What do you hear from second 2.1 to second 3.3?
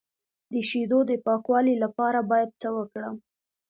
باید څه وکړم؟